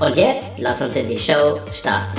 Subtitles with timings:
[0.00, 2.18] Und jetzt lass uns in die Show starten.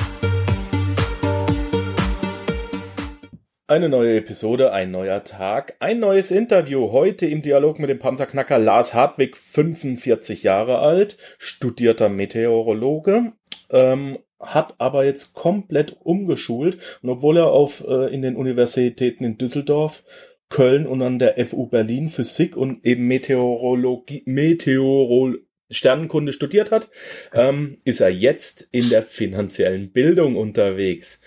[3.65, 6.91] Eine neue Episode, ein neuer Tag, ein neues Interview.
[6.91, 13.33] Heute im Dialog mit dem Panzerknacker Lars Hartwig, 45 Jahre alt, studierter Meteorologe,
[13.71, 16.77] ähm, hat aber jetzt komplett umgeschult.
[17.01, 20.03] Und obwohl er auf äh, in den Universitäten in Düsseldorf,
[20.49, 26.89] Köln und an der FU Berlin Physik und eben Meteorologie, Meteorologie Sternenkunde studiert hat,
[27.33, 31.21] ähm, ist er jetzt in der finanziellen Bildung unterwegs.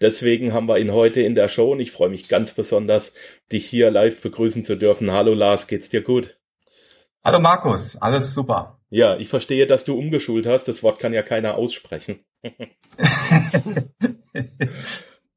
[0.00, 3.14] Deswegen haben wir ihn heute in der Show und ich freue mich ganz besonders,
[3.50, 5.10] dich hier live begrüßen zu dürfen.
[5.10, 6.38] Hallo Lars, geht's dir gut?
[7.24, 8.78] Hallo Markus, alles super.
[8.90, 10.68] Ja, ich verstehe, dass du umgeschult hast.
[10.68, 12.20] Das Wort kann ja keiner aussprechen.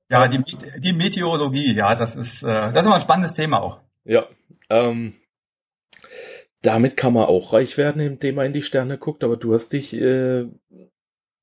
[0.09, 0.43] ja, die,
[0.77, 3.81] die Meteorologie, ja, das ist, äh, das ist immer ein spannendes Thema auch.
[4.05, 4.27] Ja,
[4.69, 5.15] ähm,
[6.61, 9.73] damit kann man auch reich werden, indem man in die Sterne guckt, aber du hast
[9.73, 10.45] dich äh,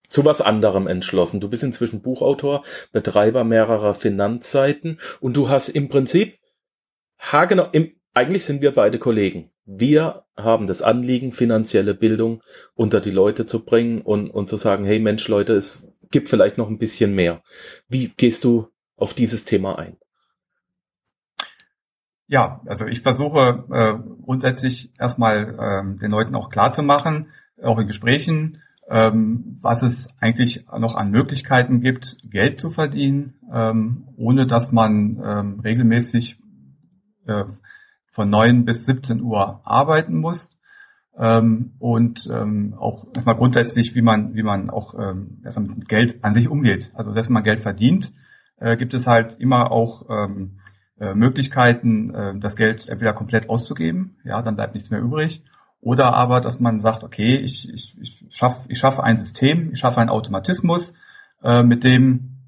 [0.09, 1.41] zu was anderem entschlossen.
[1.41, 6.39] Du bist inzwischen Buchautor, Betreiber mehrerer Finanzseiten und du hast im Prinzip,
[7.19, 9.51] ha genau, im, eigentlich sind wir beide Kollegen.
[9.65, 12.43] Wir haben das Anliegen, finanzielle Bildung
[12.75, 16.57] unter die Leute zu bringen und, und zu sagen, hey Mensch, Leute, es gibt vielleicht
[16.57, 17.43] noch ein bisschen mehr.
[17.89, 19.99] Wie gehst du auf dieses Thema ein?
[22.29, 27.29] Ja, also ich versuche äh, grundsätzlich erstmal ähm, den Leuten auch klar zu machen,
[27.63, 34.07] auch in Gesprächen, ähm, was es eigentlich noch an Möglichkeiten gibt, Geld zu verdienen, ähm,
[34.19, 36.39] ohne dass man ähm, regelmäßig
[37.27, 37.45] äh,
[38.11, 40.55] von neun bis 17 Uhr arbeiten muss.
[41.19, 46.23] Ähm, und ähm, auch erstmal grundsätzlich, wie man, wie man auch ähm, erstmal mit Geld
[46.23, 46.93] an sich umgeht.
[46.95, 48.13] Also selbst wenn man Geld verdient,
[48.59, 50.59] äh, gibt es halt immer auch ähm,
[51.01, 55.43] äh, Möglichkeiten, äh, das Geld entweder komplett auszugeben, ja, dann bleibt nichts mehr übrig,
[55.81, 59.79] oder aber, dass man sagt, okay, ich, ich, ich schaffe ich schaffe ein System, ich
[59.79, 60.95] schaffe einen Automatismus,
[61.43, 62.39] äh, mit dem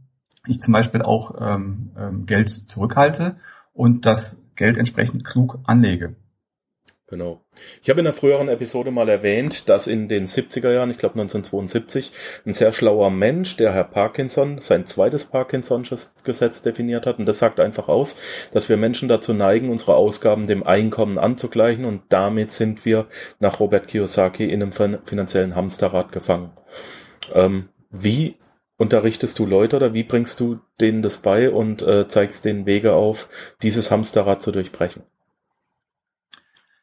[0.46, 3.36] ich zum Beispiel auch ähm, ähm, Geld zurückhalte
[3.72, 6.16] und das Geld entsprechend klug anlege.
[7.10, 7.40] Genau.
[7.82, 11.14] Ich habe in einer früheren Episode mal erwähnt, dass in den 70er Jahren, ich glaube
[11.14, 12.12] 1972,
[12.46, 17.18] ein sehr schlauer Mensch, der Herr Parkinson, sein zweites Parkinson-Gesetz definiert hat.
[17.18, 18.14] Und das sagt einfach aus,
[18.52, 21.84] dass wir Menschen dazu neigen, unsere Ausgaben dem Einkommen anzugleichen.
[21.84, 23.06] Und damit sind wir
[23.40, 24.70] nach Robert Kiyosaki in einem
[25.04, 26.52] finanziellen Hamsterrad gefangen.
[27.34, 28.36] Ähm, wie
[28.76, 32.92] unterrichtest du Leute oder wie bringst du denen das bei und äh, zeigst denen Wege
[32.92, 33.28] auf,
[33.62, 35.02] dieses Hamsterrad zu durchbrechen?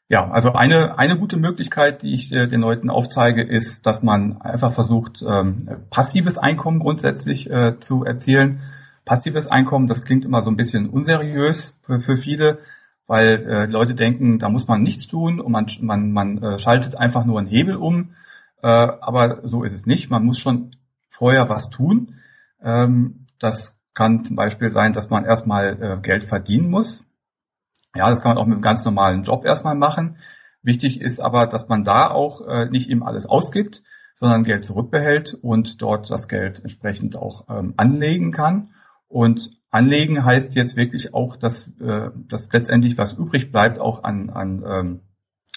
[0.09, 4.41] Ja, also eine, eine gute Möglichkeit, die ich äh, den Leuten aufzeige, ist, dass man
[4.41, 8.62] einfach versucht, ähm, passives Einkommen grundsätzlich äh, zu erzielen.
[9.03, 12.59] Passives Einkommen, das klingt immer so ein bisschen unseriös für, für viele,
[13.06, 17.25] weil äh, Leute denken, da muss man nichts tun und man, man, man schaltet einfach
[17.25, 18.16] nur einen Hebel um.
[18.59, 20.09] Aber so ist es nicht.
[20.09, 20.75] Man muss schon
[21.09, 22.16] vorher was tun.
[22.62, 27.06] Ähm, das kann zum Beispiel sein, dass man erstmal Geld verdienen muss.
[27.95, 30.17] Ja, das kann man auch mit einem ganz normalen Job erstmal machen.
[30.61, 33.83] Wichtig ist aber, dass man da auch äh, nicht eben alles ausgibt,
[34.15, 38.71] sondern Geld zurückbehält und dort das Geld entsprechend auch ähm, anlegen kann.
[39.07, 44.29] Und anlegen heißt jetzt wirklich auch, dass, äh, dass letztendlich was übrig bleibt, auch an,
[44.29, 44.99] an ähm,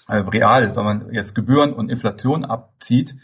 [0.08, 3.16] äh, real, wenn man jetzt Gebühren und Inflation abzieht,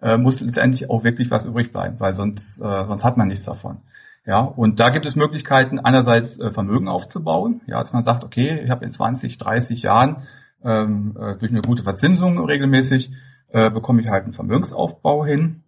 [0.00, 3.44] äh, muss letztendlich auch wirklich was übrig bleiben, weil sonst, äh, sonst hat man nichts
[3.44, 3.82] davon.
[4.24, 8.60] Ja, und da gibt es Möglichkeiten, einerseits äh, Vermögen aufzubauen, ja, dass man sagt, okay,
[8.62, 10.28] ich habe in 20, 30 Jahren
[10.62, 13.10] ähm, äh, durch eine gute Verzinsung regelmäßig
[13.48, 15.64] äh, bekomme ich halt einen Vermögensaufbau hin.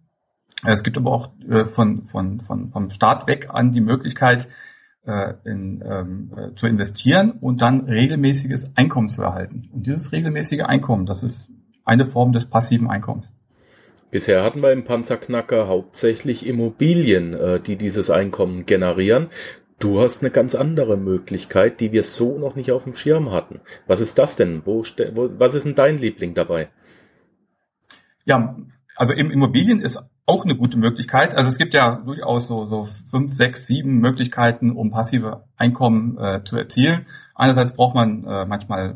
[0.63, 4.47] Es gibt aber auch äh, von, von, von, vom Staat weg an die Möglichkeit,
[5.05, 9.69] äh, in, ähm, äh, zu investieren und dann regelmäßiges Einkommen zu erhalten.
[9.71, 11.49] Und dieses regelmäßige Einkommen, das ist
[11.83, 13.31] eine Form des passiven Einkommens.
[14.11, 19.29] Bisher hatten wir im Panzerknacker hauptsächlich Immobilien, äh, die dieses Einkommen generieren.
[19.79, 23.59] Du hast eine ganz andere Möglichkeit, die wir so noch nicht auf dem Schirm hatten.
[23.87, 24.61] Was ist das denn?
[24.65, 26.69] Wo, wo was ist denn dein Liebling dabei?
[28.23, 28.55] Ja,
[28.95, 31.35] also im Immobilien ist auch eine gute Möglichkeit.
[31.35, 36.43] Also es gibt ja durchaus so, so fünf, sechs, sieben Möglichkeiten, um passive Einkommen äh,
[36.43, 37.05] zu erzielen.
[37.35, 38.95] Einerseits braucht man äh, manchmal,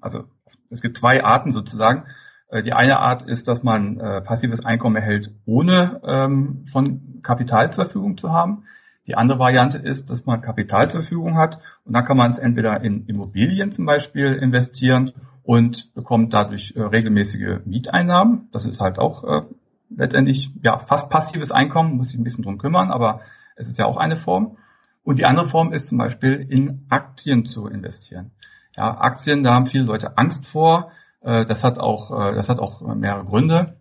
[0.00, 0.24] also
[0.70, 2.04] es gibt zwei Arten sozusagen.
[2.50, 7.72] Äh, die eine Art ist, dass man äh, passives Einkommen erhält, ohne ähm, schon Kapital
[7.72, 8.64] zur Verfügung zu haben.
[9.06, 12.38] Die andere Variante ist, dass man Kapital zur Verfügung hat und dann kann man es
[12.38, 15.12] entweder in Immobilien zum Beispiel investieren
[15.42, 18.48] und bekommt dadurch äh, regelmäßige Mieteinnahmen.
[18.52, 19.46] Das ist halt auch
[19.88, 23.22] letztendlich ja fast passives Einkommen, muss sich ein bisschen drum kümmern, aber
[23.56, 24.56] es ist ja auch eine Form.
[25.02, 28.30] Und die andere Form ist zum Beispiel in Aktien zu investieren.
[28.76, 30.92] Ja, Aktien, da haben viele Leute Angst vor.
[31.22, 33.76] Äh, das hat auch, äh, das hat auch mehrere Gründe,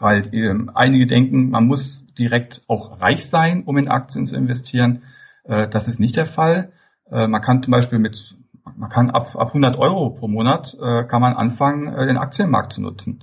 [0.00, 5.02] weil ähm, einige denken, man muss direkt auch reich sein, um in Aktien zu investieren.
[5.44, 6.72] Äh, das ist nicht der Fall.
[7.10, 8.34] Man kann zum Beispiel mit,
[8.76, 13.22] man kann ab, ab 100 Euro pro Monat kann man anfangen, den Aktienmarkt zu nutzen.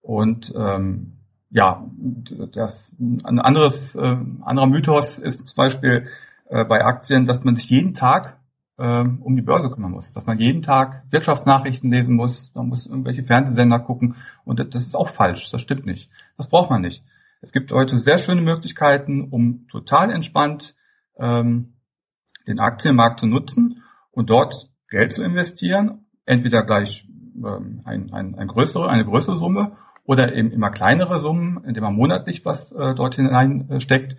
[0.00, 1.16] Und ähm,
[1.50, 1.84] ja,
[2.52, 6.08] das ein anderes, äh, anderer Mythos ist zum Beispiel
[6.48, 8.35] äh, bei Aktien, dass man sich jeden Tag
[8.78, 12.86] ähm, um die Börse kümmern muss, dass man jeden Tag Wirtschaftsnachrichten lesen muss, man muss
[12.86, 16.10] irgendwelche Fernsehsender gucken und das ist auch falsch, das stimmt nicht.
[16.36, 17.02] Das braucht man nicht.
[17.40, 20.74] Es gibt heute sehr schöne Möglichkeiten, um total entspannt
[21.18, 21.74] ähm,
[22.46, 28.48] den Aktienmarkt zu nutzen und dort Geld zu investieren, entweder gleich ähm, ein, ein, ein
[28.48, 33.16] größere, eine größere Summe oder eben immer kleinere Summen, indem man monatlich was äh, dort
[33.16, 34.16] hineinsteckt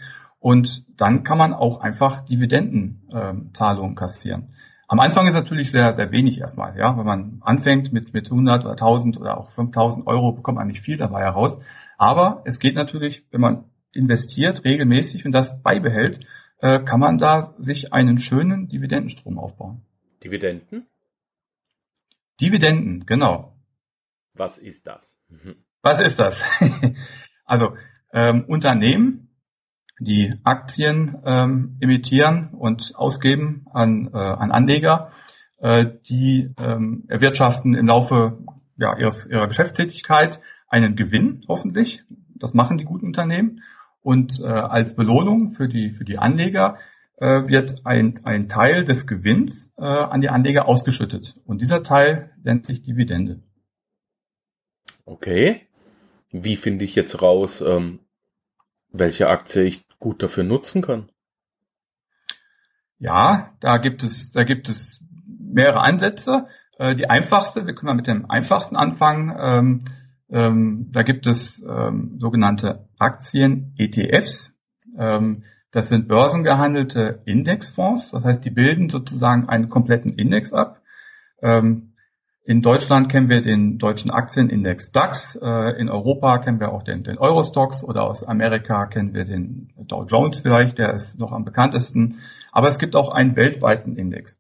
[0.48, 4.56] und dann kann man auch einfach Dividendenzahlungen ähm, kassieren.
[4.88, 6.78] Am Anfang ist natürlich sehr, sehr wenig erstmal.
[6.78, 10.68] Ja, wenn man anfängt mit, mit 100 oder 1000 oder auch 5000 Euro, bekommt man
[10.68, 11.60] nicht viel dabei heraus.
[11.98, 16.26] Aber es geht natürlich, wenn man investiert regelmäßig und das beibehält,
[16.60, 19.82] äh, kann man da sich einen schönen Dividendenstrom aufbauen.
[20.24, 20.88] Dividenden?
[22.40, 23.52] Dividenden, genau.
[24.34, 25.20] Was ist das?
[25.82, 26.42] Was ist das?
[27.46, 27.76] also
[28.14, 29.27] ähm, Unternehmen
[30.00, 35.12] die Aktien ähm, emittieren und ausgeben an, äh, an Anleger,
[35.60, 38.38] äh, die ähm, erwirtschaften im Laufe
[38.78, 42.04] ja, ihres, ihrer Geschäftstätigkeit einen Gewinn, hoffentlich.
[42.36, 43.64] Das machen die guten Unternehmen.
[44.02, 46.78] Und äh, als Belohnung für die, für die Anleger
[47.18, 51.40] äh, wird ein, ein Teil des Gewinns äh, an die Anleger ausgeschüttet.
[51.46, 53.42] Und dieser Teil nennt sich Dividende.
[55.06, 55.62] Okay.
[56.32, 58.00] Wie finde ich jetzt raus, ähm,
[58.92, 61.10] welche Aktie ich gut dafür nutzen kann?
[63.00, 66.48] Ja, da gibt es, da gibt es mehrere Ansätze.
[66.78, 69.36] Äh, die einfachste, wir können mal mit dem einfachsten anfangen.
[69.40, 69.86] Ähm,
[70.30, 74.56] ähm, da gibt es ähm, sogenannte Aktien-ETFs.
[74.98, 78.12] Ähm, das sind börsengehandelte Indexfonds.
[78.12, 80.82] Das heißt, die bilden sozusagen einen kompletten Index ab.
[81.42, 81.94] Ähm,
[82.48, 85.36] in Deutschland kennen wir den deutschen Aktienindex DAX.
[85.36, 89.74] Äh, in Europa kennen wir auch den, den Eurostox oder aus Amerika kennen wir den
[89.76, 92.20] Dow Jones vielleicht, der ist noch am bekanntesten.
[92.54, 94.40] Aber es gibt auch einen weltweiten Index.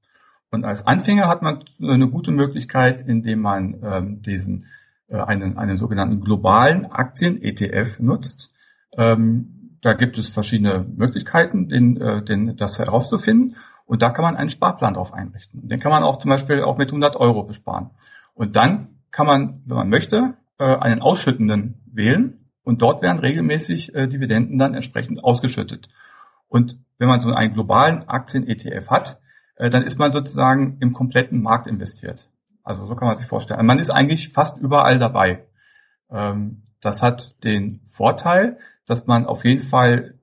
[0.51, 4.67] Und als Anfänger hat man eine gute Möglichkeit, indem man ähm, diesen
[5.09, 8.53] äh, einen, einen sogenannten globalen Aktien-ETF nutzt.
[8.97, 13.57] Ähm, da gibt es verschiedene Möglichkeiten, den, äh, den, das herauszufinden.
[13.87, 15.67] Und da kann man einen Sparplan drauf einrichten.
[15.67, 17.89] Den kann man auch zum Beispiel auch mit 100 Euro besparen.
[18.35, 23.95] Und dann kann man, wenn man möchte, äh, einen Ausschüttenden wählen und dort werden regelmäßig
[23.95, 25.87] äh, Dividenden dann entsprechend ausgeschüttet.
[26.49, 29.19] Und wenn man so einen globalen Aktien-ETF hat,
[29.55, 32.29] äh, dann ist man sozusagen im kompletten Markt investiert.
[32.63, 33.65] Also so kann man sich vorstellen.
[33.65, 35.45] Man ist eigentlich fast überall dabei.
[36.11, 40.15] Ähm, das hat den Vorteil, dass man auf jeden Fall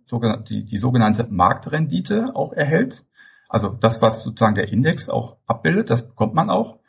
[0.48, 3.04] die, die sogenannte Marktrendite auch erhält.
[3.54, 6.80] Also das, was sozusagen der Index auch abbildet, das bekommt man auch.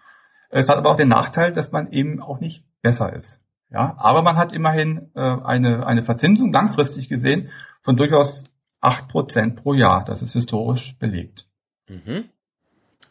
[0.49, 3.39] Es hat aber auch den Nachteil, dass man eben auch nicht besser ist.
[3.69, 8.45] Ja, aber man hat immerhin äh, eine, eine Verzinsung langfristig gesehen von durchaus
[8.81, 10.05] acht Prozent pro Jahr.
[10.05, 11.47] Das ist historisch belegt.
[11.87, 12.29] Mhm.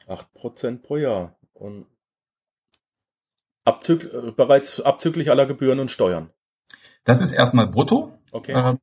[0.09, 1.37] 8% pro Jahr.
[1.53, 1.87] Und
[3.65, 6.31] abzüglich, äh, bereits abzüglich aller Gebühren und Steuern.
[7.05, 8.19] Das ist erstmal brutto.
[8.33, 8.77] Okay.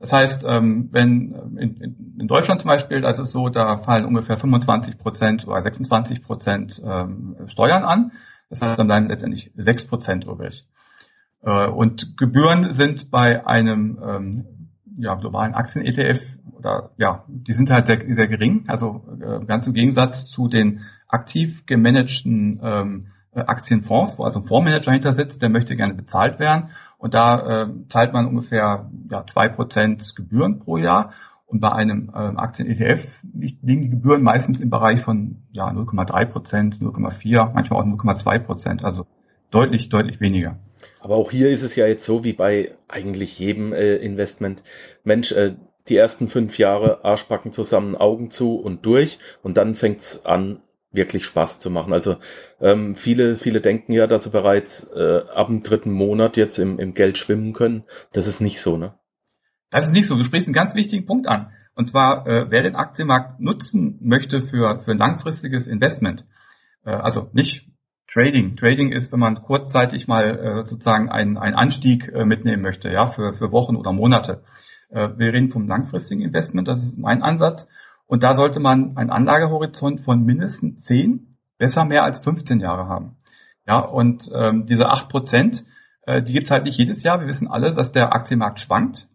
[0.00, 4.04] Das heißt, ähm, wenn in, in Deutschland zum Beispiel, da ist es so, da fallen
[4.04, 8.12] ungefähr 25 Prozent oder 26 Prozent ähm, Steuern an.
[8.50, 10.66] Das heißt, dann bleiben letztendlich 6 Prozent übrig.
[11.42, 14.44] Äh, und Gebühren sind bei einem ähm,
[14.96, 16.20] ja, globalen Aktien-ETF
[16.52, 18.64] oder ja, die sind halt sehr, sehr gering.
[18.68, 24.92] Also äh, ganz im Gegensatz zu den aktiv gemanagten ähm, Aktienfonds, wo also ein Fondsmanager
[24.92, 26.70] hinter sitzt, der möchte gerne bezahlt werden.
[27.04, 31.12] Und da äh, zahlt man ungefähr ja, zwei Prozent Gebühren pro Jahr.
[31.44, 36.76] Und bei einem äh, Aktien-ETF liegen die Gebühren meistens im Bereich von ja, 0,3 Prozent,
[36.80, 38.84] 0,4, manchmal auch 0,2 Prozent.
[38.86, 39.04] Also
[39.50, 40.56] deutlich, deutlich weniger.
[40.98, 44.62] Aber auch hier ist es ja jetzt so wie bei eigentlich jedem äh, Investment.
[45.04, 45.56] Mensch, äh,
[45.90, 49.18] die ersten fünf Jahre Arschbacken zusammen, Augen zu und durch.
[49.42, 50.62] Und dann fängt's an,
[50.94, 51.92] wirklich Spaß zu machen.
[51.92, 52.16] Also
[52.60, 56.78] ähm, viele, viele denken ja, dass sie bereits äh, ab dem dritten Monat jetzt im,
[56.78, 57.84] im Geld schwimmen können.
[58.12, 58.94] Das ist nicht so, ne?
[59.70, 60.16] Das ist nicht so.
[60.16, 61.52] Du sprichst einen ganz wichtigen Punkt an.
[61.74, 66.24] Und zwar, äh, wer den Aktienmarkt nutzen möchte für, für langfristiges Investment,
[66.84, 67.68] äh, also nicht
[68.14, 68.54] Trading.
[68.54, 73.08] Trading ist, wenn man kurzzeitig mal äh, sozusagen einen, einen Anstieg äh, mitnehmen möchte, ja,
[73.08, 74.44] für, für Wochen oder Monate.
[74.90, 77.66] Äh, wir reden vom langfristigen Investment, das ist mein Ansatz.
[78.06, 83.16] Und da sollte man einen Anlagehorizont von mindestens 10, besser mehr als 15 Jahre haben.
[83.66, 85.64] Ja, und ähm, diese 8 Prozent,
[86.02, 87.20] äh, die gibt's halt nicht jedes Jahr.
[87.20, 89.08] Wir wissen alle, dass der Aktienmarkt schwankt.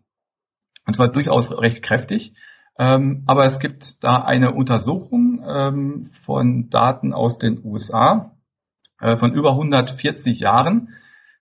[0.88, 2.34] Und zwar durchaus recht kräftig.
[2.80, 8.38] Ähm, aber es gibt da eine Untersuchung ähm, von Daten aus den USA
[9.00, 10.96] äh, von über 140 Jahren,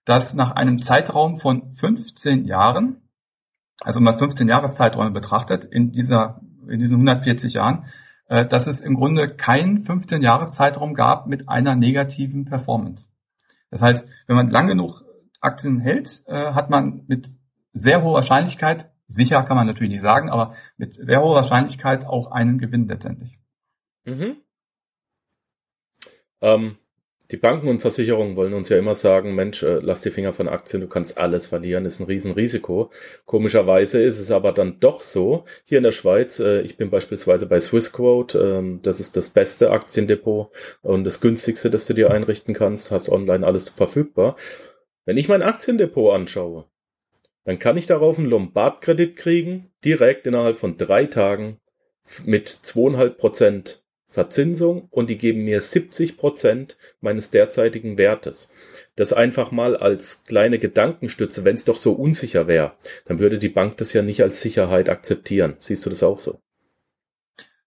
[0.05, 3.09] dass nach einem Zeitraum von 15 Jahren,
[3.81, 7.85] also man 15 Jahreszeiträume betrachtet, in dieser in diesen 140 Jahren,
[8.27, 13.07] äh, dass es im Grunde keinen 15 Jahreszeitraum gab mit einer negativen Performance.
[13.71, 15.03] Das heißt, wenn man lang genug
[15.41, 17.29] Aktien hält, äh, hat man mit
[17.73, 22.31] sehr hoher Wahrscheinlichkeit, sicher kann man natürlich nicht sagen, aber mit sehr hoher Wahrscheinlichkeit auch
[22.31, 23.39] einen Gewinn letztendlich.
[24.05, 24.37] Mhm.
[26.41, 26.77] Ähm,
[27.31, 30.47] die Banken und Versicherungen wollen uns ja immer sagen, Mensch, äh, lass die Finger von
[30.47, 32.89] Aktien, du kannst alles verlieren, ist ein Riesenrisiko.
[33.25, 37.45] Komischerweise ist es aber dann doch so, hier in der Schweiz, äh, ich bin beispielsweise
[37.45, 42.55] bei Swissquote, ähm, das ist das beste Aktiendepot und das günstigste, das du dir einrichten
[42.55, 44.35] kannst, hast online alles verfügbar.
[45.05, 46.65] Wenn ich mein Aktiendepot anschaue,
[47.43, 51.59] dann kann ich darauf einen Lombardkredit kriegen, direkt innerhalb von drei Tagen
[52.25, 58.49] mit zweieinhalb Prozent Verzinsung und die geben mir 70 Prozent meines derzeitigen Wertes.
[58.95, 62.73] Das einfach mal als kleine Gedankenstütze, wenn es doch so unsicher wäre,
[63.05, 65.55] dann würde die Bank das ja nicht als Sicherheit akzeptieren.
[65.59, 66.41] Siehst du das auch so?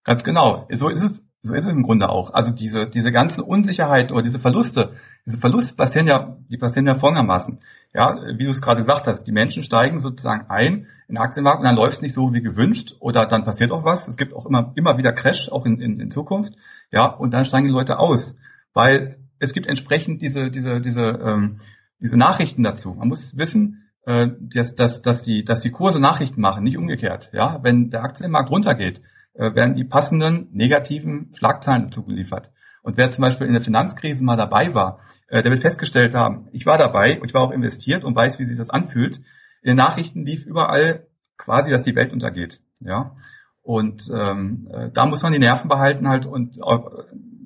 [0.04, 0.66] Ganz genau.
[0.71, 2.32] So ist es, so ist es im Grunde auch.
[2.32, 4.94] Also diese, diese ganzen Unsicherheiten oder diese Verluste,
[5.26, 7.61] diese Verluste passieren ja, die passieren ja folgendermaßen.
[7.94, 11.59] Ja, wie du es gerade gesagt hast, die Menschen steigen sozusagen ein in den Aktienmarkt
[11.59, 14.09] und dann läuft es nicht so wie gewünscht oder dann passiert auch was.
[14.09, 16.54] Es gibt auch immer, immer wieder Crash, auch in, in, in Zukunft.
[16.90, 18.37] Ja, und dann steigen die Leute aus,
[18.73, 21.61] weil es gibt entsprechend diese, diese, diese, ähm,
[22.00, 22.94] diese Nachrichten dazu.
[22.94, 27.30] Man muss wissen, äh, dass, dass, dass, die, dass die Kurse Nachrichten machen, nicht umgekehrt.
[27.32, 29.02] Ja, wenn der Aktienmarkt runtergeht,
[29.34, 32.50] äh, werden die passenden negativen Schlagzeilen dazu geliefert.
[32.82, 36.48] Und wer zum Beispiel in der Finanzkrise mal dabei war, äh, der wird festgestellt haben,
[36.52, 39.18] ich war dabei und ich war auch investiert und weiß, wie sich das anfühlt.
[39.62, 41.06] In den Nachrichten lief überall
[41.38, 42.60] quasi, dass die Welt untergeht.
[42.80, 43.16] Ja.
[43.62, 46.78] Und ähm, äh, da muss man die Nerven behalten halt und äh,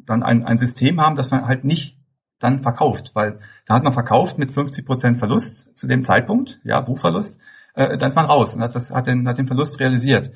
[0.07, 1.99] dann ein, ein System haben, dass man halt nicht
[2.39, 6.81] dann verkauft, weil da hat man verkauft mit 50 Prozent Verlust zu dem Zeitpunkt, ja,
[6.81, 7.41] Buchverlust,
[7.75, 10.33] äh, dann ist man raus und hat das hat den, hat den Verlust realisiert.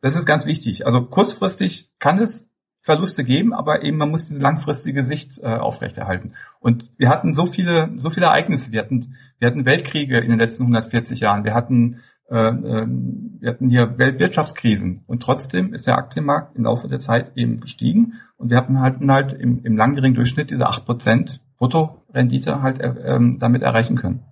[0.00, 0.86] Das ist ganz wichtig.
[0.86, 2.50] Also kurzfristig kann es
[2.82, 6.32] Verluste geben, aber eben man muss diese langfristige Sicht äh, aufrechterhalten.
[6.60, 8.72] Und wir hatten so viele, so viele Ereignisse.
[8.72, 11.44] Wir hatten, wir hatten Weltkriege in den letzten 140 Jahren.
[11.44, 15.04] Wir hatten, äh, äh, wir hatten hier Weltwirtschaftskrisen.
[15.06, 18.14] Und trotzdem ist der Aktienmarkt im Laufe der Zeit eben gestiegen.
[18.38, 23.38] Und wir hatten halt, halt im, im langjährigen Durchschnitt diese 8% Bruttorendite halt äh, ähm,
[23.38, 24.24] damit erreichen können.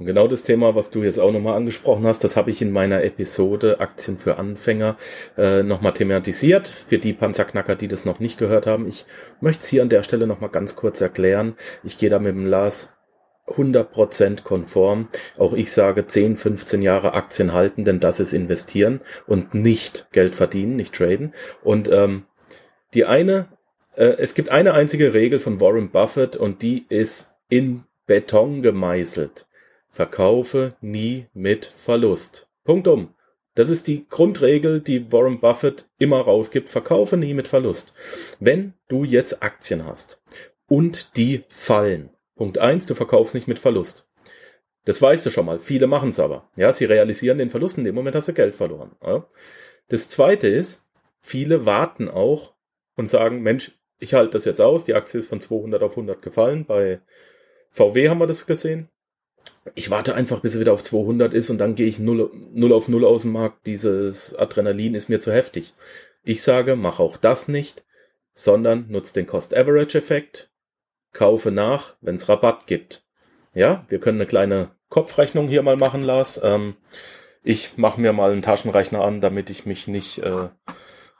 [0.00, 2.70] Und genau das Thema, was du jetzt auch nochmal angesprochen hast, das habe ich in
[2.70, 4.96] meiner Episode Aktien für Anfänger
[5.36, 6.68] äh, nochmal thematisiert.
[6.68, 9.04] Für die Panzerknacker, die das noch nicht gehört haben, ich
[9.42, 11.54] möchte es hier an der Stelle nochmal ganz kurz erklären.
[11.84, 12.96] Ich gehe da mit dem Lars
[13.46, 15.10] 100% konform.
[15.36, 20.34] Auch ich sage 10, 15 Jahre Aktien halten, denn das ist investieren und nicht Geld
[20.34, 21.34] verdienen, nicht traden.
[21.62, 22.22] Und ähm,
[22.94, 23.48] die eine,
[23.96, 29.46] äh, es gibt eine einzige Regel von Warren Buffett und die ist in Beton gemeißelt.
[29.90, 32.48] Verkaufe nie mit Verlust.
[32.64, 33.14] Punktum.
[33.54, 36.70] Das ist die Grundregel, die Warren Buffett immer rausgibt.
[36.70, 37.94] Verkaufe nie mit Verlust.
[38.38, 40.22] Wenn du jetzt Aktien hast
[40.68, 42.10] und die fallen.
[42.36, 44.08] Punkt eins: du verkaufst nicht mit Verlust.
[44.84, 45.58] Das weißt du schon mal.
[45.58, 46.48] Viele machen es aber.
[46.56, 47.76] Ja, sie realisieren den Verlust.
[47.76, 48.92] In dem Moment hast du Geld verloren.
[49.02, 49.26] Ja.
[49.88, 50.86] Das zweite ist,
[51.20, 52.54] viele warten auch
[52.96, 54.84] und sagen, Mensch, ich halte das jetzt aus.
[54.84, 56.64] Die Aktie ist von 200 auf 100 gefallen.
[56.64, 57.00] Bei
[57.70, 58.88] VW haben wir das gesehen
[59.74, 62.72] ich warte einfach, bis er wieder auf 200 ist und dann gehe ich 0, 0
[62.72, 63.66] auf 0 aus dem Markt.
[63.66, 65.74] Dieses Adrenalin ist mir zu heftig.
[66.22, 67.84] Ich sage, mach auch das nicht,
[68.32, 70.50] sondern nutze den Cost-Average-Effekt,
[71.12, 73.04] kaufe nach, wenn es Rabatt gibt.
[73.54, 76.40] Ja, wir können eine kleine Kopfrechnung hier mal machen, Lars.
[76.42, 76.76] Ähm,
[77.42, 80.48] ich mache mir mal einen Taschenrechner an, damit ich mich nicht äh,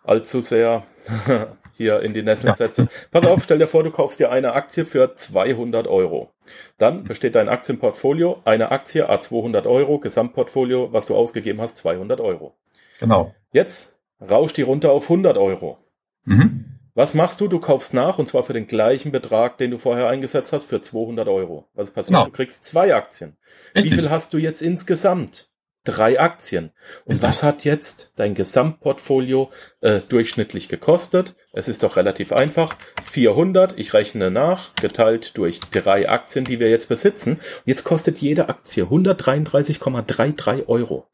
[0.04, 0.86] allzu sehr
[1.76, 2.88] hier in die Nesseln setze.
[3.10, 6.32] Pass auf, stell dir vor, du kaufst dir eine Aktie für 200 Euro.
[6.78, 12.20] Dann besteht dein Aktienportfolio, eine Aktie a 200 Euro, Gesamtportfolio, was du ausgegeben hast, 200
[12.20, 12.54] Euro.
[12.98, 13.34] Genau.
[13.52, 15.78] Jetzt rauscht die runter auf 100 Euro.
[16.24, 16.66] Mhm.
[16.94, 17.48] Was machst du?
[17.48, 20.80] Du kaufst nach und zwar für den gleichen Betrag, den du vorher eingesetzt hast, für
[20.80, 21.68] 200 Euro.
[21.74, 22.18] Was passiert?
[22.18, 22.26] Genau.
[22.26, 23.36] Du kriegst zwei Aktien.
[23.74, 23.92] Richtig.
[23.92, 25.49] Wie viel hast du jetzt insgesamt?
[25.84, 26.72] Drei Aktien.
[27.04, 27.28] Und Richtig.
[27.28, 31.34] was hat jetzt dein Gesamtportfolio äh, durchschnittlich gekostet?
[31.52, 32.76] Es ist doch relativ einfach.
[33.06, 37.36] 400, ich rechne nach, geteilt durch drei Aktien, die wir jetzt besitzen.
[37.36, 41.06] Und jetzt kostet jede Aktie 133,33 Euro.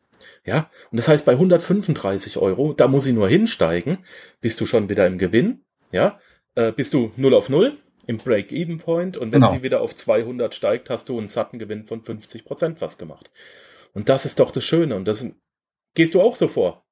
[0.45, 3.99] Ja, und das heißt, bei 135 Euro, da muss ich nur hinsteigen,
[4.41, 5.65] bist du schon wieder im Gewinn.
[5.91, 6.21] Ja,
[6.55, 9.53] äh, bist du 0 auf 0 im Break-Even-Point und wenn genau.
[9.53, 13.31] sie wieder auf 200 steigt, hast du einen satten Gewinn von 50 Prozent was gemacht.
[13.97, 15.27] Und das ist doch das Schöne und das
[15.95, 16.85] gehst du auch so vor.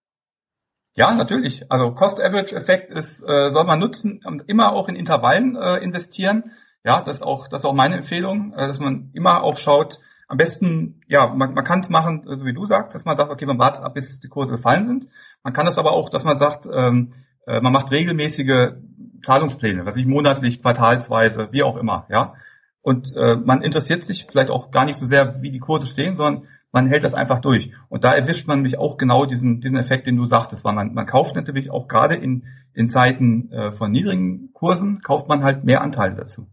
[0.97, 1.71] Ja, natürlich.
[1.71, 6.53] Also Cost-Average-Effekt ist, äh, soll man nutzen und immer auch in Intervallen äh, investieren.
[6.83, 9.99] Ja, das ist auch, das ist auch meine Empfehlung, äh, dass man immer auch schaut,
[10.29, 13.31] am besten, ja, man, man kann es machen, so wie du sagst, dass man sagt,
[13.31, 15.09] okay, man wartet ab, bis die Kurse gefallen sind.
[15.43, 17.13] Man kann es aber auch, dass man sagt, ähm,
[17.47, 18.77] äh, man macht regelmäßige
[19.23, 22.33] Zahlungspläne, was ich monatlich, quartalsweise, wie auch immer, ja.
[22.81, 26.17] Und äh, man interessiert sich vielleicht auch gar nicht so sehr, wie die Kurse stehen,
[26.17, 27.71] sondern man hält das einfach durch.
[27.89, 30.93] Und da erwischt man nämlich auch genau diesen, diesen Effekt, den du sagtest, weil man,
[30.93, 35.63] man kauft natürlich auch gerade in, in Zeiten äh, von niedrigen Kursen, kauft man halt
[35.63, 36.49] mehr Anteile dazu.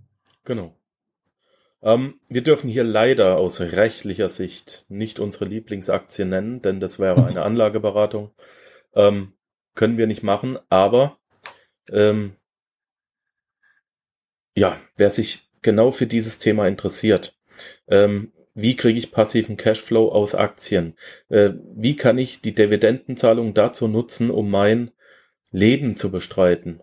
[0.46, 0.76] Genau.
[1.82, 7.26] Ähm, wir dürfen hier leider aus rechtlicher Sicht nicht unsere Lieblingsaktie nennen, denn das wäre
[7.28, 8.30] eine Anlageberatung.
[8.94, 9.34] Ähm,
[9.74, 11.18] können wir nicht machen, aber
[11.90, 12.34] ähm,
[14.54, 17.36] ja, wer sich genau für dieses Thema interessiert,
[17.88, 20.96] ähm, wie kriege ich passiven Cashflow aus Aktien?
[21.30, 24.92] Äh, wie kann ich die Dividendenzahlung dazu nutzen, um mein
[25.52, 26.82] Leben zu bestreiten?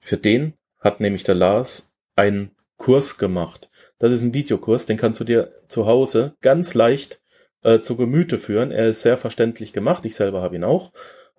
[0.00, 3.70] Für den hat nämlich der Lars einen Kurs gemacht.
[3.98, 7.20] Das ist ein Videokurs, den kannst du dir zu Hause ganz leicht
[7.62, 8.70] äh, zu Gemüte führen.
[8.70, 10.04] Er ist sehr verständlich gemacht.
[10.04, 10.92] Ich selber habe ihn auch.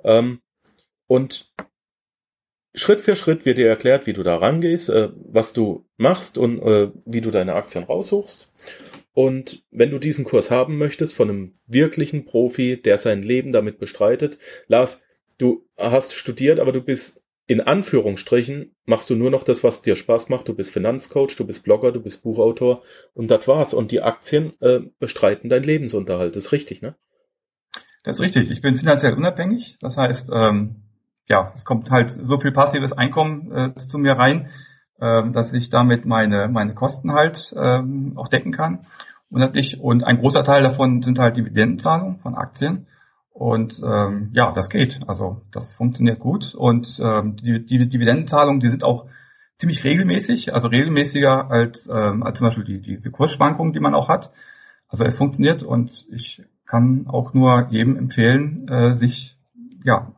[0.03, 0.41] Ähm,
[1.07, 1.51] und
[2.75, 6.61] Schritt für Schritt wird dir erklärt, wie du da rangehst, äh, was du machst und
[6.61, 8.49] äh, wie du deine Aktien raussuchst.
[9.19, 13.77] Und wenn du diesen Kurs haben möchtest von einem wirklichen Profi, der sein Leben damit
[13.77, 15.01] bestreitet, Lars,
[15.37, 19.97] du hast studiert, aber du bist in Anführungsstrichen machst du nur noch das, was dir
[19.97, 20.47] Spaß macht.
[20.47, 22.81] Du bist Finanzcoach, du bist Blogger, du bist Buchautor
[23.13, 23.73] und das war's.
[23.73, 26.37] Und die Aktien äh, bestreiten deinen Lebensunterhalt.
[26.37, 26.95] Das ist richtig, ne?
[28.03, 28.49] Das ist richtig.
[28.49, 29.75] Ich bin finanziell unabhängig.
[29.81, 30.77] Das heißt, ähm,
[31.27, 34.49] ja, es kommt halt so viel passives Einkommen äh, zu mir rein,
[34.99, 38.85] äh, dass ich damit meine meine Kosten halt ähm, auch decken kann.
[39.29, 42.87] Und, und ein großer Teil davon sind halt Dividendenzahlungen von Aktien.
[43.31, 44.99] Und ähm, ja, das geht.
[45.07, 46.53] Also das funktioniert gut.
[46.55, 49.05] Und ähm, die, die Dividendenzahlungen, die sind auch
[49.57, 53.93] ziemlich regelmäßig, also regelmäßiger als, ähm, als zum Beispiel die, die, die Kursschwankungen, die man
[53.93, 54.31] auch hat.
[54.87, 59.37] Also es funktioniert und ich kann auch nur jedem empfehlen, äh, sich
[59.83, 60.11] ja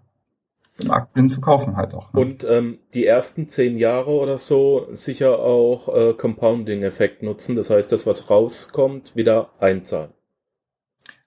[0.89, 2.11] Aktien zu kaufen halt auch.
[2.13, 2.21] Ne?
[2.21, 7.55] Und ähm, die ersten zehn Jahre oder so sicher auch äh, Compounding-Effekt nutzen.
[7.55, 10.11] Das heißt, das, was rauskommt, wieder einzahlen.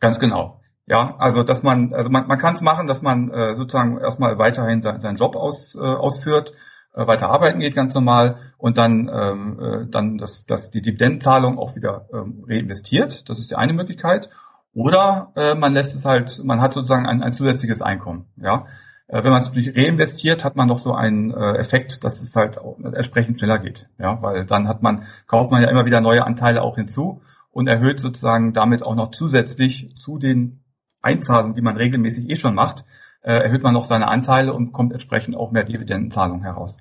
[0.01, 0.61] Ganz genau.
[0.87, 4.39] Ja, also dass man, also man, man kann es machen, dass man äh, sozusagen erstmal
[4.39, 6.53] weiterhin seinen, seinen Job aus, äh, ausführt,
[6.95, 11.59] äh, weiter arbeiten geht ganz normal und dann, ähm, äh, dann dass, dass die Dividendenzahlung
[11.59, 13.29] auch wieder ähm, reinvestiert.
[13.29, 14.29] Das ist die eine Möglichkeit.
[14.75, 18.27] Oder äh, man lässt es halt, man hat sozusagen ein, ein zusätzliches Einkommen.
[18.37, 18.67] Ja,
[19.09, 22.59] wenn man es natürlich reinvestiert, hat man noch so einen äh, Effekt, dass es halt
[22.95, 23.89] entsprechend schneller geht.
[23.99, 27.67] Ja, weil dann hat man kauft man ja immer wieder neue Anteile auch hinzu und
[27.67, 30.65] erhöht sozusagen damit auch noch zusätzlich zu den
[31.03, 32.85] Einzahlung, die man regelmäßig eh schon macht,
[33.23, 36.77] äh, erhöht man noch seine Anteile und kommt entsprechend auch mehr Dividendenzahlung heraus.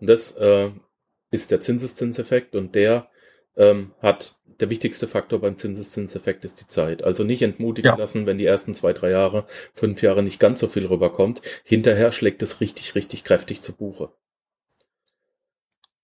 [0.00, 0.70] Und das äh,
[1.30, 3.06] ist der Zinseszinseffekt und der
[3.60, 7.02] ähm, hat der wichtigste Faktor beim Zinseszinseffekt ist die Zeit.
[7.02, 7.96] Also nicht entmutigen ja.
[7.96, 11.40] lassen, wenn die ersten zwei, drei Jahre, fünf Jahre nicht ganz so viel rüberkommt.
[11.64, 14.10] Hinterher schlägt es richtig, richtig kräftig zu Buche.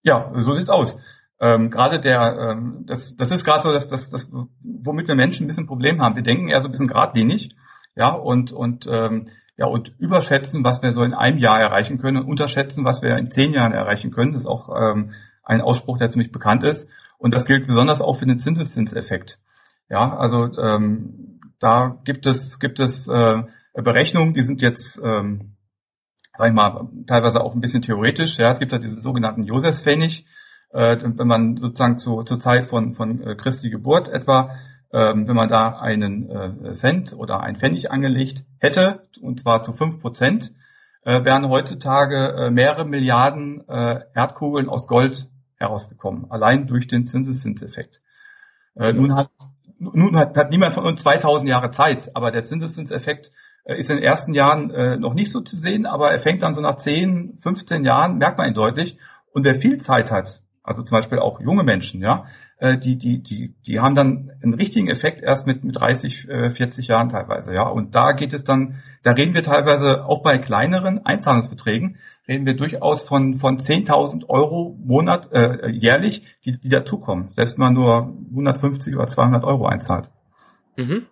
[0.03, 0.99] Ja, so sieht's aus.
[1.39, 4.31] Ähm, gerade der, ähm, das, das ist gerade so, dass das, das,
[4.63, 6.17] womit wir Menschen ein bisschen Problem haben.
[6.17, 7.55] Wir denken eher so ein bisschen geradlinig,
[7.95, 12.19] ja, und und ähm, ja und überschätzen, was wir so in einem Jahr erreichen können
[12.19, 14.33] und unterschätzen, was wir in zehn Jahren erreichen können.
[14.33, 16.89] Das ist auch ähm, ein Ausspruch, der ziemlich bekannt ist.
[17.19, 19.39] Und das gilt besonders auch für den Zinseszinseffekt.
[19.89, 23.43] Ja, also ähm, da gibt es gibt es äh,
[23.75, 25.57] Berechnungen, die sind jetzt ähm,
[26.37, 28.39] sag ich mal, teilweise auch ein bisschen theoretisch.
[28.39, 30.27] Ja, es gibt ja diesen sogenannten Josefspfennig,
[30.73, 34.57] äh, wenn man sozusagen zu, zur Zeit von, von äh, Christi Geburt etwa,
[34.93, 39.73] ähm, wenn man da einen äh, Cent oder ein Pfennig angelegt hätte, und zwar zu
[39.73, 40.53] fünf Prozent,
[41.05, 48.03] äh, wären heutzutage äh, mehrere Milliarden äh, Erdkugeln aus Gold herausgekommen, allein durch den Zinseszinseffekt.
[48.75, 49.31] Äh, nun hat
[49.79, 53.33] nun hat, hat niemand von uns 2000 Jahre Zeit, aber der Zinseszinseffekt
[53.65, 56.43] äh, ist in den ersten Jahren äh, noch nicht so zu sehen, aber er fängt
[56.43, 58.99] dann so nach 10, 15 Jahren, merkt man ihn deutlich.
[59.33, 62.27] Und wer viel Zeit hat, also zum Beispiel auch junge Menschen, ja,
[62.59, 66.51] äh, die, die, die, die haben dann einen richtigen Effekt erst mit, mit 30, äh,
[66.51, 67.69] 40 Jahren teilweise, ja.
[67.69, 72.55] Und da geht es dann, da reden wir teilweise auch bei kleineren Einzahlungsbeträgen, reden wir
[72.55, 77.31] durchaus von, von 10.000 Euro Monat, äh, jährlich, die, die dazukommen.
[77.35, 80.11] Selbst wenn man nur 150 oder 200 Euro einzahlt.
[80.77, 81.07] Mhm.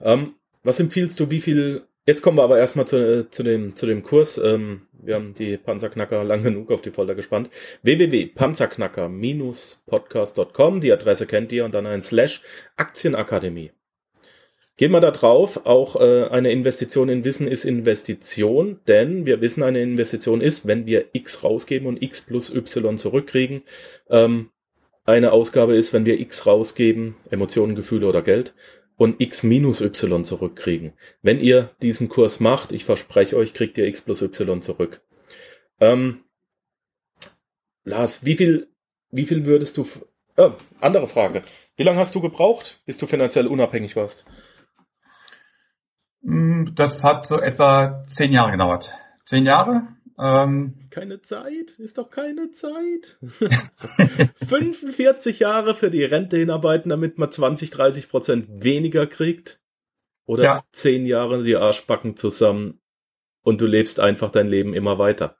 [0.00, 3.84] Ähm, was empfiehlst du, wie viel Jetzt kommen wir aber erstmal zu, zu, dem, zu
[3.84, 4.38] dem Kurs.
[4.38, 7.50] Ähm, wir haben die Panzerknacker lang genug auf die Folter gespannt.
[7.82, 10.80] www.panzerknacker-podcast.com.
[10.80, 12.40] Die Adresse kennt ihr und dann ein Slash
[12.76, 13.72] Aktienakademie.
[14.78, 15.66] Gehen wir da drauf.
[15.66, 20.86] Auch äh, eine Investition in Wissen ist Investition, denn wir wissen, eine Investition ist, wenn
[20.86, 23.62] wir X rausgeben und X plus Y zurückkriegen.
[24.08, 24.50] Ähm,
[25.04, 28.54] eine Ausgabe ist, wenn wir X rausgeben, Emotionen, Gefühle oder Geld
[28.96, 30.92] und x minus y zurückkriegen.
[31.22, 35.00] Wenn ihr diesen Kurs macht, ich verspreche euch, kriegt ihr x plus y zurück.
[35.80, 36.24] Ähm,
[37.84, 38.68] Lars, wie viel,
[39.10, 39.88] wie viel würdest du,
[40.36, 41.42] äh, andere Frage.
[41.76, 44.24] Wie lange hast du gebraucht, bis du finanziell unabhängig warst?
[46.28, 48.94] Hm, das hat so etwa zehn Jahre gedauert.
[49.24, 49.88] Zehn Jahre
[50.20, 53.18] ähm, keine Zeit, ist doch keine Zeit.
[54.48, 59.60] 45 Jahre für die Rente hinarbeiten, damit man 20, 30 Prozent weniger kriegt.
[60.26, 60.64] Oder ja.
[60.72, 62.80] 10 Jahre die Arschbacken zusammen
[63.42, 65.36] und du lebst einfach dein Leben immer weiter.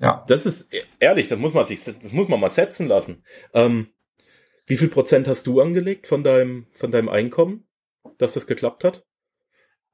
[0.00, 0.24] Ja.
[0.26, 3.24] Das ist e-, ehrlich, das muss man sich, das muss man mal setzen lassen.
[3.54, 3.88] Ähm,
[4.66, 7.68] wie viel Prozent hast du angelegt von deinem, von deinem Einkommen,
[8.18, 9.05] dass das geklappt hat?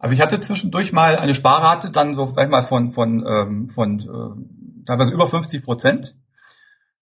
[0.03, 3.71] Also ich hatte zwischendurch mal eine Sparrate dann so, sag ich mal, von, von, ähm,
[3.71, 6.17] von äh, teilweise über 50 Prozent.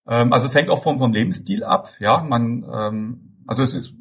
[0.06, 1.88] Ähm, also es hängt auch vom, vom Lebensstil ab.
[1.98, 3.94] Ja, man, ähm, also es ist,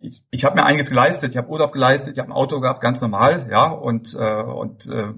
[0.00, 1.32] ich, ich habe mir einiges geleistet.
[1.32, 4.86] Ich habe Urlaub geleistet, ich habe ein Auto gehabt, ganz normal, ja, und äh, und
[4.86, 5.12] äh,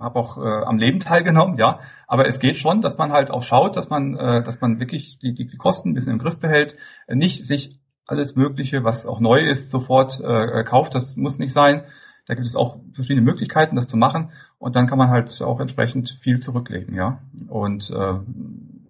[0.00, 1.78] habe auch äh, am Leben teilgenommen, ja.
[2.08, 5.20] Aber es geht schon, dass man halt auch schaut, dass man, äh, dass man wirklich
[5.22, 6.76] die, die, die Kosten ein bisschen im Griff behält,
[7.06, 10.96] nicht sich alles Mögliche, was auch neu ist, sofort äh, kauft.
[10.96, 11.84] Das muss nicht sein
[12.26, 14.30] da gibt es auch verschiedene Möglichkeiten, das zu machen.
[14.58, 17.18] Und dann kann man halt auch entsprechend viel zurücklegen, ja.
[17.48, 18.14] Und äh,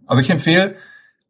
[0.06, 0.76] also ich empfehle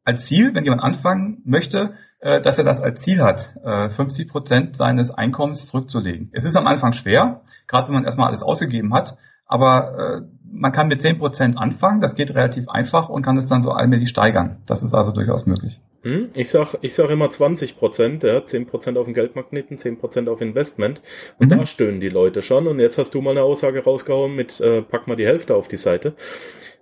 [0.04, 4.28] als Ziel, wenn jemand anfangen möchte, äh, dass er das als Ziel hat, äh, 50
[4.28, 6.30] Prozent seines Einkommens zurückzulegen.
[6.32, 10.72] Es ist am Anfang schwer, gerade wenn man erstmal alles ausgegeben hat, aber äh, man
[10.72, 14.08] kann mit 10 Prozent anfangen, das geht relativ einfach und kann es dann so allmählich
[14.08, 14.58] steigern.
[14.66, 15.80] Das ist also durchaus möglich.
[16.02, 16.30] Hm?
[16.34, 20.28] Ich sag, ich sag immer 20 Prozent, ja, 10 Prozent auf den Geldmagneten, 10 Prozent
[20.28, 21.00] auf Investment.
[21.38, 21.58] Und mhm.
[21.58, 22.66] da stöhnen die Leute schon.
[22.66, 25.68] Und jetzt hast du mal eine Aussage rausgehauen mit, äh, pack mal die Hälfte auf
[25.68, 26.14] die Seite.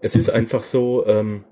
[0.00, 1.44] Es ist einfach so, ähm,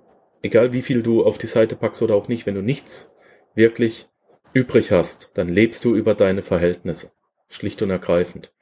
[0.42, 3.14] egal wie viel du auf die Seite packst oder auch nicht, wenn du nichts
[3.54, 4.08] wirklich
[4.54, 7.12] übrig hast, dann lebst du über deine Verhältnisse.
[7.48, 8.52] Schlicht und ergreifend.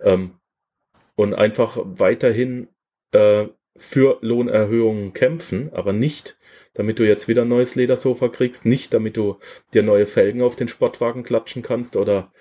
[0.00, 0.38] Ähm,
[1.14, 2.68] und einfach weiterhin
[3.12, 6.37] äh, für Lohnerhöhungen kämpfen, aber nicht
[6.78, 9.36] damit du jetzt wieder ein neues Ledersofa kriegst, nicht damit du
[9.74, 12.32] dir neue Felgen auf den Sportwagen klatschen kannst oder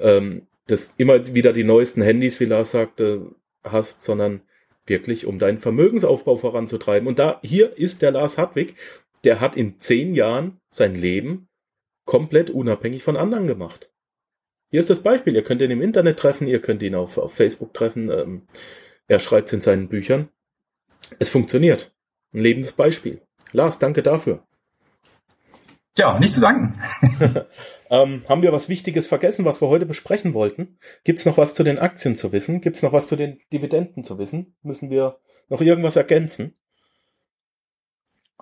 [0.00, 3.30] ähm, das immer wieder die neuesten Handys, wie Lars sagte,
[3.62, 4.42] hast, sondern
[4.84, 7.06] wirklich um deinen Vermögensaufbau voranzutreiben.
[7.06, 8.74] Und da, hier ist der Lars Hartwig,
[9.22, 11.48] der hat in zehn Jahren sein Leben
[12.04, 13.92] komplett unabhängig von anderen gemacht.
[14.70, 15.36] Hier ist das Beispiel.
[15.36, 18.10] Ihr könnt ihn im Internet treffen, ihr könnt ihn auf, auf Facebook treffen.
[18.10, 18.42] Ähm,
[19.06, 20.30] er schreibt es in seinen Büchern.
[21.20, 21.94] Es funktioniert.
[22.32, 23.20] Ein lebendes Beispiel.
[23.54, 24.42] Lars, danke dafür.
[25.96, 26.80] Ja, nicht zu danken.
[27.90, 30.76] ähm, haben wir was Wichtiges vergessen, was wir heute besprechen wollten?
[31.04, 32.60] Gibt es noch was zu den Aktien zu wissen?
[32.60, 34.56] Gibt es noch was zu den Dividenden zu wissen?
[34.62, 36.56] Müssen wir noch irgendwas ergänzen?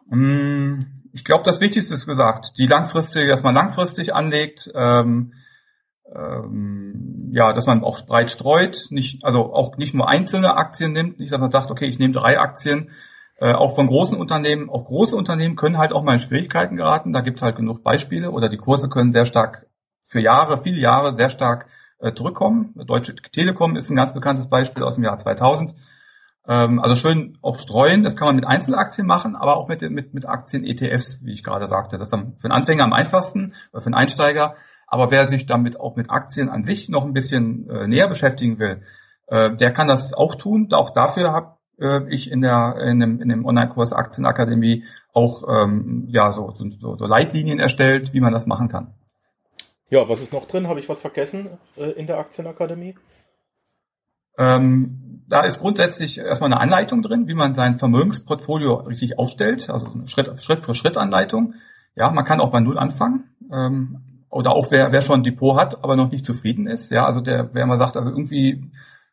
[0.06, 0.78] Mm,
[1.12, 2.54] ich glaube, das Wichtigste ist gesagt.
[2.56, 5.34] Die langfristig, dass man langfristig anlegt, ähm,
[6.10, 11.18] ähm, ja, dass man auch breit streut, nicht, also auch nicht nur einzelne Aktien nimmt,
[11.18, 12.90] nicht, dass man sagt, okay, ich nehme drei Aktien,
[13.38, 17.12] äh, auch von großen Unternehmen, auch große Unternehmen können halt auch mal in Schwierigkeiten geraten.
[17.12, 19.66] Da gibt es halt genug Beispiele oder die Kurse können sehr stark
[20.04, 21.66] für Jahre, viele Jahre sehr stark
[21.98, 22.72] äh, zurückkommen.
[22.86, 25.74] Deutsche Telekom ist ein ganz bekanntes Beispiel aus dem Jahr 2000.
[26.46, 30.12] Ähm, also schön auch streuen, das kann man mit Einzelaktien machen, aber auch mit, mit,
[30.12, 31.98] mit Aktien-ETFs, wie ich gerade sagte.
[31.98, 34.56] Das ist dann für einen Anfänger am einfachsten, oder für einen Einsteiger.
[34.86, 38.58] Aber wer sich damit auch mit Aktien an sich noch ein bisschen äh, näher beschäftigen
[38.58, 38.82] will,
[39.28, 40.68] äh, der kann das auch tun.
[40.72, 41.32] Auch dafür
[41.82, 46.96] äh, ich in der in dem, in dem Online-Kurs Aktienakademie auch ähm, ja so, so,
[46.96, 48.94] so Leitlinien erstellt, wie man das machen kann.
[49.90, 50.68] Ja, was ist noch drin?
[50.68, 52.94] Habe ich was vergessen äh, in der Aktienakademie?
[54.38, 59.86] Ähm, da ist grundsätzlich erstmal eine Anleitung drin, wie man sein Vermögensportfolio richtig aufstellt, also
[59.92, 61.54] eine Schritt, Schritt für Schritt Anleitung.
[61.94, 63.24] Ja, man kann auch bei Null anfangen.
[63.52, 66.90] Ähm, oder auch wer, wer schon ein Depot hat, aber noch nicht zufrieden ist.
[66.90, 68.70] Ja, also der, wer mal sagt, also irgendwie,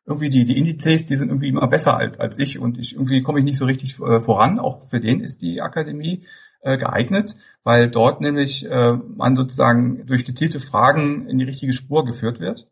[0.10, 3.22] irgendwie die, die Indizes, die sind irgendwie immer besser als, als ich und ich irgendwie
[3.22, 4.60] komme ich nicht so richtig äh, voran.
[4.60, 6.26] Auch für den ist die Akademie
[6.62, 12.06] äh, geeignet, weil dort nämlich äh, man sozusagen durch gezielte Fragen in die richtige Spur
[12.06, 12.67] geführt wird.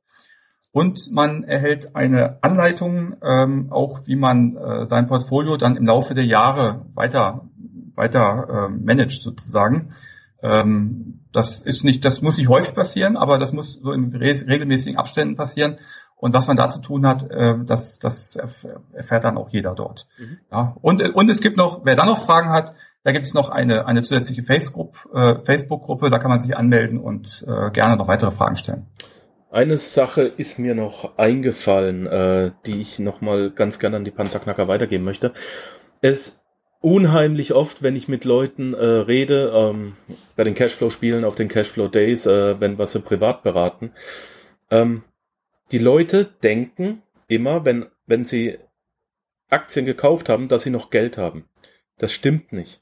[0.71, 6.15] Und man erhält eine Anleitung, ähm, auch wie man äh, sein Portfolio dann im Laufe
[6.15, 7.47] der Jahre weiter,
[7.95, 9.89] weiter äh, managt sozusagen.
[10.41, 14.97] Ähm, das ist nicht, das muss nicht häufig passieren, aber das muss so in regelmäßigen
[14.97, 15.77] Abständen passieren.
[16.19, 18.35] Und was man da zu tun hat, äh, das, das
[18.93, 20.07] erfährt dann auch jeder dort.
[20.17, 20.39] Mhm.
[20.51, 23.49] Ja, und, und es gibt noch, wer da noch Fragen hat, da gibt es noch
[23.49, 28.07] eine, eine zusätzliche Facebook-Gruppe, äh, Facebook da kann man sich anmelden und äh, gerne noch
[28.07, 28.87] weitere Fragen stellen.
[29.49, 34.67] Eine Sache ist mir noch eingefallen, äh, die ich nochmal ganz gerne an die Panzerknacker
[34.67, 35.31] weitergeben möchte.
[36.01, 36.43] Es
[36.81, 39.95] unheimlich oft, wenn ich mit Leuten äh, rede, ähm,
[40.35, 43.91] bei den Cashflow-Spielen, auf den Cashflow-Days, äh, wenn wir sie privat beraten,
[44.69, 45.03] ähm,
[45.71, 48.57] die Leute denken immer, wenn, wenn sie
[49.49, 51.45] Aktien gekauft haben, dass sie noch Geld haben.
[51.97, 52.81] Das stimmt nicht.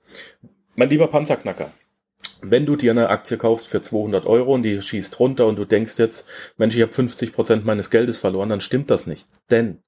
[0.75, 1.71] Mein lieber Panzerknacker,
[2.41, 5.65] wenn du dir eine Aktie kaufst für 200 Euro und die schießt runter und du
[5.65, 9.27] denkst jetzt, Mensch, ich habe 50 Prozent meines Geldes verloren, dann stimmt das nicht.
[9.49, 9.79] Denn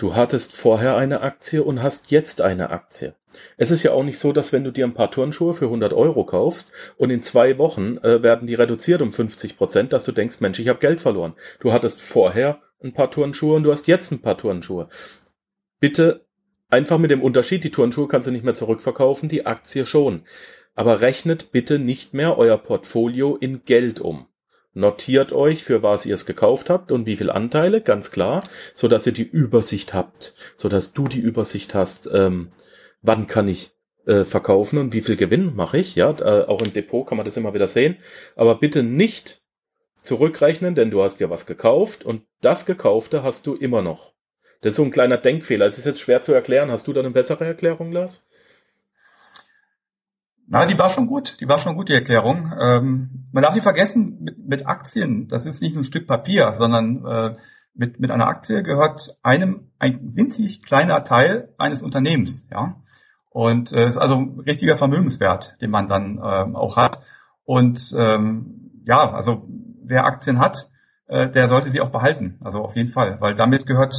[0.00, 3.14] du hattest vorher eine Aktie und hast jetzt eine Aktie.
[3.58, 5.92] Es ist ja auch nicht so, dass wenn du dir ein paar Turnschuhe für 100
[5.92, 10.12] Euro kaufst und in zwei Wochen äh, werden die reduziert um 50 Prozent, dass du
[10.12, 11.34] denkst, Mensch, ich habe Geld verloren.
[11.60, 14.88] Du hattest vorher ein paar Turnschuhe und du hast jetzt ein paar Turnschuhe.
[15.80, 16.24] Bitte
[16.70, 20.22] einfach mit dem Unterschied, die Turnschuhe kannst du nicht mehr zurückverkaufen, die Aktie schon.
[20.74, 24.29] Aber rechnet bitte nicht mehr euer Portfolio in Geld um.
[24.72, 28.86] Notiert euch, für was ihr es gekauft habt und wie viel Anteile, ganz klar, so
[28.86, 32.50] dass ihr die Übersicht habt, so dass du die Übersicht hast, ähm,
[33.02, 33.72] wann kann ich
[34.06, 35.96] äh, verkaufen und wie viel Gewinn mache ich.
[35.96, 37.96] Ja, äh, auch im Depot kann man das immer wieder sehen.
[38.36, 39.42] Aber bitte nicht
[40.02, 44.14] zurückrechnen, denn du hast ja was gekauft und das Gekaufte hast du immer noch.
[44.60, 45.66] Das ist so ein kleiner Denkfehler.
[45.66, 46.70] Es ist jetzt schwer zu erklären.
[46.70, 48.28] Hast du da eine bessere Erklärung, Lars?
[50.50, 51.36] Na, die war schon gut.
[51.40, 52.52] Die war schon gut, die Erklärung.
[52.60, 57.06] Ähm, man darf nicht vergessen, mit, mit, Aktien, das ist nicht ein Stück Papier, sondern
[57.06, 57.36] äh,
[57.72, 62.74] mit, mit einer Aktie gehört einem ein winzig kleiner Teil eines Unternehmens, ja.
[63.30, 67.00] Und äh, ist also ein richtiger Vermögenswert, den man dann äh, auch hat.
[67.44, 69.46] Und ähm, ja, also
[69.84, 70.68] wer Aktien hat,
[71.06, 72.38] äh, der sollte sie auch behalten.
[72.40, 73.94] Also auf jeden Fall, weil damit gehört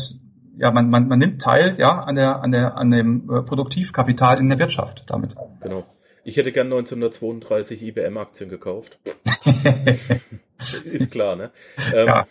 [0.58, 4.38] ja, man, man, man nimmt teil ja an der an der an dem äh, Produktivkapital
[4.38, 5.34] in der Wirtschaft damit.
[5.62, 5.86] Genau.
[6.24, 9.00] Ich hätte gern 1932 IBM-Aktien gekauft.
[10.86, 11.52] Ist klar, ne?
[11.94, 12.28] Ähm, ja.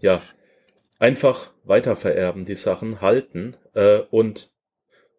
[0.00, 0.22] ja.
[0.98, 4.50] Einfach weitervererben, die Sachen halten äh, und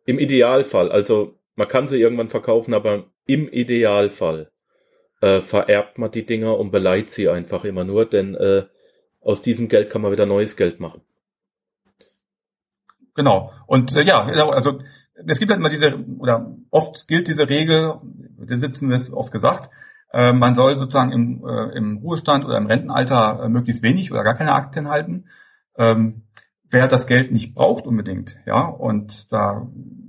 [0.05, 4.51] im Idealfall, also man kann sie irgendwann verkaufen, aber im Idealfall
[5.21, 8.63] äh, vererbt man die Dinger und beleiht sie einfach immer nur, denn äh,
[9.21, 11.01] aus diesem Geld kann man wieder neues Geld machen.
[13.15, 13.51] Genau.
[13.67, 14.79] Und äh, ja, also
[15.27, 19.32] es gibt halt immer diese, oder oft gilt diese Regel, den sitzen wir es oft
[19.32, 19.69] gesagt,
[20.12, 24.23] äh, man soll sozusagen im, äh, im Ruhestand oder im Rentenalter äh, möglichst wenig oder
[24.23, 25.25] gar keine Aktien halten.
[25.77, 26.23] Ähm,
[26.69, 29.67] wer das Geld nicht braucht unbedingt, ja, und da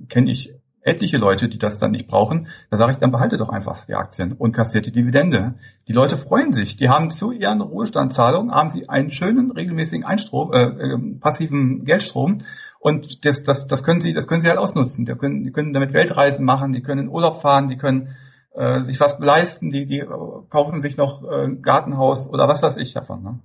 [0.08, 3.50] kenne ich etliche Leute, die das dann nicht brauchen, da sage ich, dann behalte doch
[3.50, 5.54] einfach die Aktien und kassiert die Dividende.
[5.88, 6.76] Die Leute freuen sich.
[6.76, 12.42] Die haben zu ihren Ruhestandzahlungen haben sie einen schönen regelmäßigen Einstrom, äh, äh, passiven Geldstrom
[12.80, 15.04] und das, das, das können sie, das können sie halt ausnutzen.
[15.04, 18.16] Die können, die können damit Weltreisen machen, die können in Urlaub fahren, die können
[18.54, 20.00] äh, sich was leisten, die, die
[20.48, 23.22] kaufen sich noch äh, ein Gartenhaus oder was weiß ich davon.
[23.22, 23.38] Ne?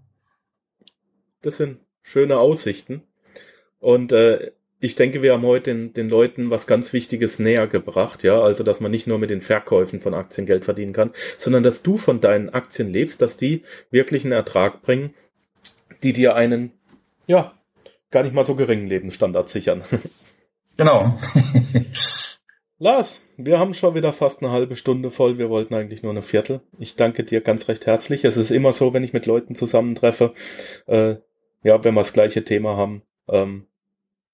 [1.41, 3.03] Das sind schöne Aussichten.
[3.79, 8.23] Und äh, ich denke, wir haben heute den, den Leuten was ganz Wichtiges näher gebracht,
[8.23, 11.63] ja, also dass man nicht nur mit den Verkäufen von Aktien Geld verdienen kann, sondern
[11.63, 15.13] dass du von deinen Aktien lebst, dass die wirklich einen Ertrag bringen,
[16.03, 16.71] die dir einen,
[17.27, 17.53] ja,
[18.11, 19.83] gar nicht mal so geringen Lebensstandard sichern.
[20.77, 21.17] Genau.
[22.79, 25.37] Lars, wir haben schon wieder fast eine halbe Stunde voll.
[25.37, 26.59] Wir wollten eigentlich nur eine Viertel.
[26.77, 28.25] Ich danke dir ganz recht herzlich.
[28.25, 30.33] Es ist immer so, wenn ich mit Leuten zusammentreffe,
[30.87, 31.15] äh,
[31.63, 33.67] ja, wenn wir das gleiche Thema haben, ähm,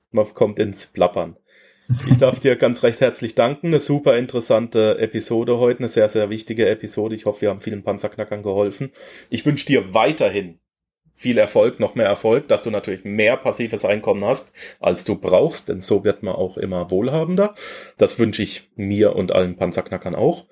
[0.09, 1.37] man kommt ins Plappern.
[2.09, 3.67] Ich darf dir ganz recht herzlich danken.
[3.67, 7.15] Eine super interessante Episode heute, eine sehr, sehr wichtige Episode.
[7.15, 8.91] Ich hoffe, wir haben vielen Panzerknackern geholfen.
[9.29, 10.59] Ich wünsche dir weiterhin
[11.15, 15.69] viel Erfolg, noch mehr Erfolg, dass du natürlich mehr passives Einkommen hast, als du brauchst,
[15.69, 17.55] denn so wird man auch immer wohlhabender.
[17.97, 20.47] Das wünsche ich mir und allen Panzerknackern auch.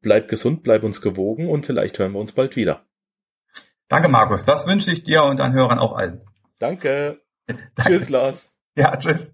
[0.00, 2.84] Bleib gesund, bleib uns gewogen und vielleicht hören wir uns bald wieder.
[3.88, 4.44] Danke, Markus.
[4.44, 6.22] Das wünsche ich dir und deinen Hörern auch allen.
[6.58, 7.20] Danke.
[7.46, 7.82] Danke.
[7.82, 8.54] Tschüss, Lars.
[8.76, 9.32] Ja, tschüss.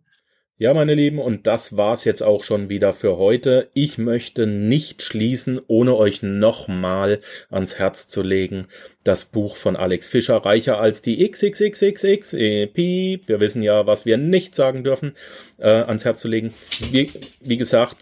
[0.61, 3.71] Ja, meine Lieben, und das war's jetzt auch schon wieder für heute.
[3.75, 8.67] Ich möchte nicht schließen, ohne euch nochmal ans Herz zu legen.
[9.05, 14.05] Das Buch von Alex Fischer, reicher als die XXXXX, äh, piep, wir wissen ja, was
[14.05, 15.13] wir nicht sagen dürfen,
[15.59, 16.53] äh, ans Herz zu legen.
[16.91, 17.09] Wie,
[17.41, 17.99] wie gesagt,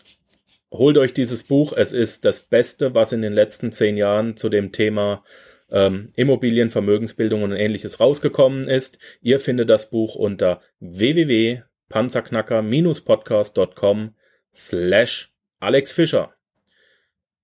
[0.72, 1.74] holt euch dieses Buch.
[1.74, 5.22] Es ist das Beste, was in den letzten zehn Jahren zu dem Thema
[5.70, 8.98] ähm, Immobilien, Vermögensbildung und ähnliches rausgekommen ist.
[9.20, 14.14] Ihr findet das Buch unter www panzerknacker-podcast.com
[14.54, 16.34] slash Alex Fischer.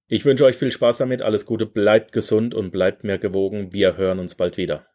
[0.09, 3.73] Ich wünsche euch viel Spaß damit, alles Gute, bleibt gesund und bleibt mir gewogen.
[3.73, 4.87] Wir hören uns bald wieder.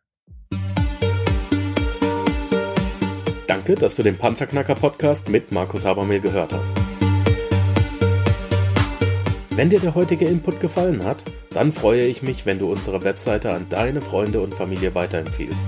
[3.48, 6.76] Danke, dass du den Panzerknacker Podcast mit Markus Habermehl gehört hast.
[9.56, 13.52] Wenn dir der heutige Input gefallen hat, dann freue ich mich, wenn du unsere Webseite
[13.52, 15.68] an deine Freunde und Familie weiterempfiehlst.